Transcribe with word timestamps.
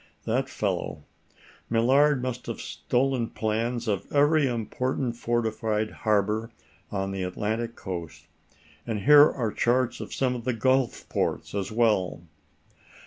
That 0.25 0.49
fellow. 0.49 1.03
Millard 1.69 2.23
must 2.23 2.47
have 2.47 2.59
stolen 2.59 3.29
plans 3.29 3.87
of 3.87 4.11
every 4.11 4.47
important 4.47 5.15
fortified 5.15 5.91
harbor 5.91 6.51
on 6.91 7.11
the 7.11 7.21
Atlantic 7.21 7.75
coast. 7.75 8.25
And 8.87 9.01
here 9.01 9.31
are 9.31 9.51
charts 9.51 9.99
of 9.99 10.11
some 10.11 10.33
of 10.33 10.43
the 10.43 10.53
gulf 10.55 11.07
ports 11.07 11.53
as 11.53 11.71
well." 11.71 12.23